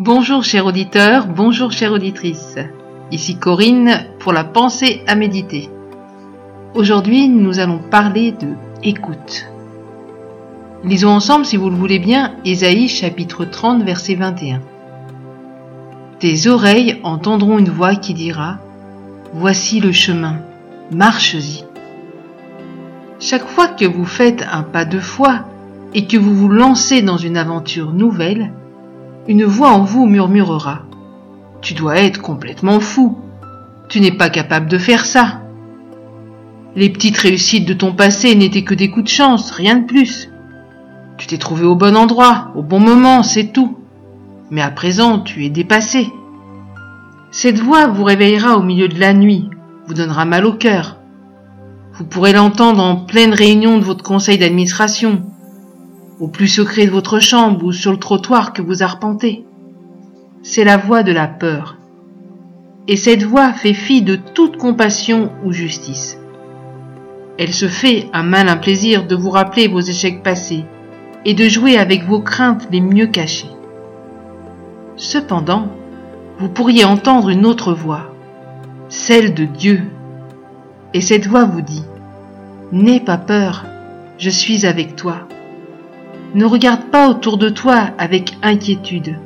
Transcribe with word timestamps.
Bonjour 0.00 0.42
chers 0.42 0.66
auditeurs, 0.66 1.28
bonjour 1.28 1.70
chère 1.70 1.92
auditrice. 1.92 2.56
Ici 3.12 3.36
Corinne 3.36 4.06
pour 4.18 4.32
la 4.32 4.42
pensée 4.42 5.04
à 5.06 5.14
méditer. 5.14 5.70
Aujourd'hui, 6.74 7.28
nous 7.28 7.60
allons 7.60 7.78
parler 7.78 8.32
de 8.32 8.48
écoute. 8.82 9.46
Lisons 10.82 11.10
ensemble, 11.10 11.46
si 11.46 11.56
vous 11.56 11.70
le 11.70 11.76
voulez 11.76 12.00
bien, 12.00 12.34
Ésaïe 12.44 12.88
chapitre 12.88 13.44
30 13.44 13.84
verset 13.84 14.16
21. 14.16 14.62
Tes 16.18 16.48
oreilles 16.48 16.98
entendront 17.04 17.60
une 17.60 17.70
voix 17.70 17.94
qui 17.94 18.14
dira 18.14 18.58
Voici 19.32 19.78
le 19.78 19.92
chemin, 19.92 20.40
marche-y. 20.90 21.62
Chaque 23.20 23.46
fois 23.46 23.68
que 23.68 23.84
vous 23.84 24.06
faites 24.06 24.44
un 24.50 24.64
pas 24.64 24.86
de 24.86 24.98
foi 24.98 25.44
et 25.94 26.08
que 26.08 26.16
vous 26.16 26.34
vous 26.34 26.48
lancez 26.48 27.00
dans 27.00 27.16
une 27.16 27.36
aventure 27.36 27.92
nouvelle, 27.92 28.50
une 29.26 29.44
voix 29.44 29.70
en 29.70 29.82
vous 29.82 30.06
murmurera. 30.06 30.82
Tu 31.62 31.74
dois 31.74 31.96
être 31.96 32.20
complètement 32.20 32.80
fou. 32.80 33.18
Tu 33.88 34.00
n'es 34.00 34.12
pas 34.12 34.28
capable 34.28 34.68
de 34.68 34.78
faire 34.78 35.06
ça. 35.06 35.40
Les 36.76 36.90
petites 36.90 37.16
réussites 37.16 37.66
de 37.66 37.74
ton 37.74 37.92
passé 37.92 38.34
n'étaient 38.34 38.64
que 38.64 38.74
des 38.74 38.90
coups 38.90 39.04
de 39.04 39.10
chance, 39.10 39.50
rien 39.50 39.76
de 39.76 39.86
plus. 39.86 40.30
Tu 41.16 41.26
t'es 41.26 41.38
trouvé 41.38 41.64
au 41.64 41.76
bon 41.76 41.96
endroit, 41.96 42.50
au 42.56 42.62
bon 42.62 42.80
moment, 42.80 43.22
c'est 43.22 43.52
tout. 43.52 43.78
Mais 44.50 44.60
à 44.60 44.70
présent, 44.70 45.20
tu 45.20 45.44
es 45.44 45.50
dépassé. 45.50 46.12
Cette 47.30 47.60
voix 47.60 47.86
vous 47.86 48.04
réveillera 48.04 48.56
au 48.56 48.62
milieu 48.62 48.88
de 48.88 48.98
la 48.98 49.14
nuit, 49.14 49.48
vous 49.86 49.94
donnera 49.94 50.24
mal 50.24 50.44
au 50.44 50.52
cœur. 50.52 50.98
Vous 51.94 52.04
pourrez 52.04 52.32
l'entendre 52.32 52.82
en 52.82 52.96
pleine 52.96 53.32
réunion 53.32 53.78
de 53.78 53.84
votre 53.84 54.02
conseil 54.02 54.36
d'administration, 54.36 55.22
au 56.20 56.28
plus 56.28 56.48
secret 56.48 56.86
de 56.86 56.90
votre 56.90 57.18
chambre 57.18 57.64
ou 57.64 57.72
sur 57.72 57.92
le 57.92 57.98
trottoir 57.98 58.52
que 58.52 58.62
vous 58.62 58.82
arpentez. 58.82 59.44
C'est 60.42 60.64
la 60.64 60.76
voix 60.76 61.02
de 61.02 61.12
la 61.12 61.26
peur. 61.26 61.76
Et 62.86 62.96
cette 62.96 63.22
voix 63.22 63.52
fait 63.52 63.74
fi 63.74 64.02
de 64.02 64.16
toute 64.16 64.56
compassion 64.56 65.30
ou 65.44 65.52
justice. 65.52 66.18
Elle 67.38 67.52
se 67.52 67.66
fait 67.66 68.08
un 68.12 68.22
malin 68.22 68.56
plaisir 68.56 69.06
de 69.06 69.16
vous 69.16 69.30
rappeler 69.30 69.68
vos 69.68 69.80
échecs 69.80 70.22
passés 70.22 70.64
et 71.24 71.34
de 71.34 71.48
jouer 71.48 71.78
avec 71.78 72.04
vos 72.04 72.20
craintes 72.20 72.68
les 72.70 72.80
mieux 72.80 73.06
cachées. 73.06 73.50
Cependant, 74.96 75.68
vous 76.38 76.48
pourriez 76.48 76.84
entendre 76.84 77.30
une 77.30 77.46
autre 77.46 77.72
voix, 77.72 78.12
celle 78.88 79.34
de 79.34 79.44
Dieu. 79.44 79.82
Et 80.92 81.00
cette 81.00 81.26
voix 81.26 81.44
vous 81.44 81.62
dit, 81.62 81.84
N'aie 82.70 83.00
pas 83.00 83.18
peur, 83.18 83.64
je 84.18 84.30
suis 84.30 84.66
avec 84.66 84.94
toi. 84.94 85.26
Ne 86.34 86.44
regarde 86.44 86.90
pas 86.90 87.08
autour 87.08 87.38
de 87.38 87.48
toi 87.48 87.90
avec 87.96 88.36
inquiétude. 88.42 89.16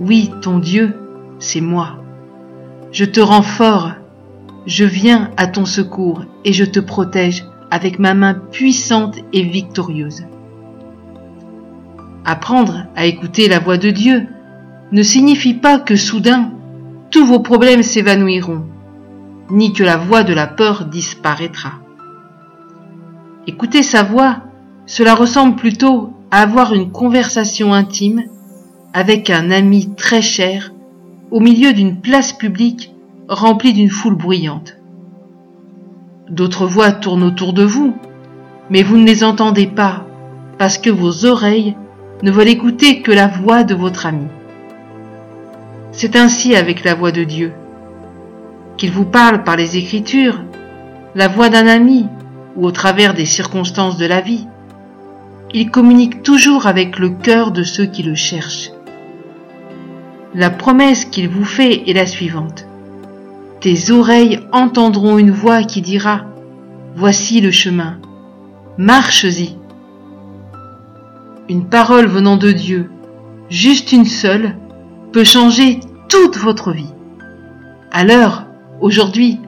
Oui, 0.00 0.30
ton 0.42 0.58
Dieu, 0.58 0.94
c'est 1.38 1.62
moi. 1.62 1.96
Je 2.92 3.06
te 3.06 3.20
rends 3.20 3.40
fort, 3.40 3.92
je 4.66 4.84
viens 4.84 5.30
à 5.38 5.46
ton 5.46 5.64
secours 5.64 6.24
et 6.44 6.52
je 6.52 6.64
te 6.64 6.78
protège 6.78 7.44
avec 7.70 7.98
ma 7.98 8.12
main 8.12 8.34
puissante 8.34 9.16
et 9.32 9.42
victorieuse. 9.42 10.24
Apprendre 12.26 12.86
à 12.96 13.06
écouter 13.06 13.48
la 13.48 13.58
voix 13.58 13.78
de 13.78 13.90
Dieu 13.90 14.26
ne 14.92 15.02
signifie 15.02 15.54
pas 15.54 15.78
que 15.78 15.96
soudain 15.96 16.50
tous 17.10 17.24
vos 17.24 17.40
problèmes 17.40 17.82
s'évanouiront, 17.82 18.66
ni 19.50 19.72
que 19.72 19.84
la 19.84 19.96
voix 19.96 20.22
de 20.22 20.34
la 20.34 20.46
peur 20.46 20.84
disparaîtra. 20.84 21.72
Écouter 23.46 23.82
sa 23.82 24.02
voix, 24.02 24.38
cela 24.86 25.14
ressemble 25.14 25.56
plutôt 25.56 26.12
avoir 26.30 26.74
une 26.74 26.90
conversation 26.90 27.72
intime 27.72 28.24
avec 28.92 29.30
un 29.30 29.50
ami 29.50 29.94
très 29.94 30.22
cher 30.22 30.72
au 31.30 31.40
milieu 31.40 31.72
d'une 31.72 32.00
place 32.00 32.32
publique 32.32 32.92
remplie 33.28 33.72
d'une 33.72 33.90
foule 33.90 34.16
bruyante. 34.16 34.76
D'autres 36.28 36.66
voix 36.66 36.92
tournent 36.92 37.22
autour 37.22 37.52
de 37.52 37.62
vous, 37.62 37.94
mais 38.70 38.82
vous 38.82 38.96
ne 38.96 39.06
les 39.06 39.22
entendez 39.22 39.66
pas 39.66 40.04
parce 40.58 40.78
que 40.78 40.90
vos 40.90 41.24
oreilles 41.24 41.76
ne 42.22 42.30
veulent 42.30 42.48
écouter 42.48 43.02
que 43.02 43.12
la 43.12 43.28
voix 43.28 43.62
de 43.62 43.74
votre 43.74 44.06
ami. 44.06 44.26
C'est 45.92 46.16
ainsi 46.16 46.56
avec 46.56 46.84
la 46.84 46.94
voix 46.94 47.12
de 47.12 47.24
Dieu. 47.24 47.52
Qu'il 48.76 48.90
vous 48.90 49.04
parle 49.04 49.44
par 49.44 49.56
les 49.56 49.76
Écritures, 49.76 50.42
la 51.14 51.28
voix 51.28 51.48
d'un 51.48 51.66
ami 51.66 52.06
ou 52.56 52.66
au 52.66 52.70
travers 52.70 53.14
des 53.14 53.26
circonstances 53.26 53.96
de 53.96 54.06
la 54.06 54.20
vie, 54.20 54.46
il 55.56 55.70
communique 55.70 56.22
toujours 56.22 56.66
avec 56.66 56.98
le 56.98 57.08
cœur 57.08 57.50
de 57.50 57.62
ceux 57.62 57.86
qui 57.86 58.02
le 58.02 58.14
cherchent. 58.14 58.72
La 60.34 60.50
promesse 60.50 61.06
qu'il 61.06 61.30
vous 61.30 61.46
fait 61.46 61.88
est 61.88 61.94
la 61.94 62.04
suivante. 62.04 62.66
Tes 63.62 63.90
oreilles 63.90 64.40
entendront 64.52 65.16
une 65.16 65.30
voix 65.30 65.62
qui 65.62 65.80
dira, 65.80 66.26
Voici 66.94 67.40
le 67.40 67.50
chemin, 67.50 67.98
marche-y. 68.76 69.56
Une 71.48 71.64
parole 71.64 72.06
venant 72.06 72.36
de 72.36 72.52
Dieu, 72.52 72.90
juste 73.48 73.92
une 73.92 74.04
seule, 74.04 74.56
peut 75.10 75.24
changer 75.24 75.80
toute 76.10 76.36
votre 76.36 76.70
vie. 76.70 76.92
Alors, 77.92 78.42
aujourd'hui, 78.82 79.40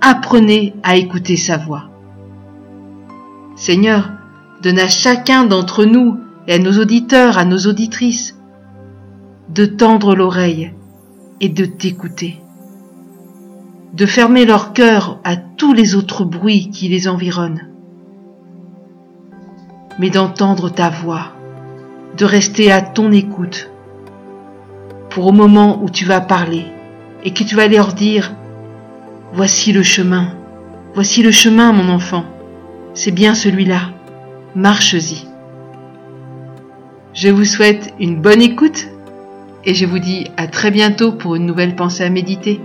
apprenez 0.00 0.74
à 0.82 0.96
écouter 0.96 1.36
sa 1.36 1.56
voix. 1.56 1.84
Seigneur, 3.54 4.10
donne 4.62 4.78
à 4.78 4.88
chacun 4.88 5.44
d'entre 5.44 5.84
nous 5.84 6.18
et 6.46 6.54
à 6.54 6.58
nos 6.58 6.78
auditeurs, 6.78 7.36
à 7.36 7.44
nos 7.44 7.58
auditrices, 7.66 8.38
de 9.48 9.66
tendre 9.66 10.14
l'oreille 10.14 10.72
et 11.40 11.48
de 11.48 11.64
t'écouter, 11.64 12.40
de 13.92 14.06
fermer 14.06 14.44
leur 14.44 14.72
cœur 14.72 15.18
à 15.24 15.36
tous 15.36 15.72
les 15.72 15.96
autres 15.96 16.24
bruits 16.24 16.70
qui 16.70 16.88
les 16.88 17.08
environnent, 17.08 17.66
mais 19.98 20.10
d'entendre 20.10 20.70
ta 20.70 20.90
voix, 20.90 21.32
de 22.16 22.24
rester 22.24 22.70
à 22.70 22.82
ton 22.82 23.10
écoute, 23.10 23.68
pour 25.10 25.26
au 25.26 25.32
moment 25.32 25.82
où 25.82 25.90
tu 25.90 26.04
vas 26.04 26.20
parler 26.20 26.66
et 27.24 27.32
que 27.32 27.42
tu 27.42 27.56
vas 27.56 27.66
leur 27.66 27.92
dire, 27.94 28.32
voici 29.32 29.72
le 29.72 29.82
chemin, 29.82 30.28
voici 30.94 31.22
le 31.22 31.32
chemin 31.32 31.72
mon 31.72 31.92
enfant, 31.92 32.24
c'est 32.94 33.10
bien 33.10 33.34
celui-là 33.34 33.90
marche-y. 34.54 35.26
Je 37.14 37.28
vous 37.28 37.44
souhaite 37.44 37.92
une 38.00 38.20
bonne 38.20 38.40
écoute 38.40 38.88
et 39.64 39.74
je 39.74 39.86
vous 39.86 39.98
dis 39.98 40.26
à 40.36 40.46
très 40.46 40.70
bientôt 40.70 41.12
pour 41.12 41.34
une 41.36 41.46
nouvelle 41.46 41.76
pensée 41.76 42.04
à 42.04 42.10
méditer. 42.10 42.60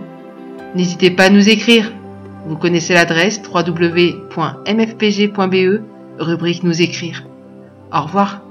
N'hésitez 0.75 1.11
pas 1.11 1.25
à 1.25 1.29
nous 1.29 1.49
écrire. 1.49 1.91
Vous 2.47 2.57
connaissez 2.57 2.93
l'adresse 2.93 3.41
www.mfpg.be, 3.53 4.31
rubrique 6.19 6.63
nous 6.63 6.81
écrire. 6.81 7.25
Au 7.93 8.01
revoir. 8.01 8.46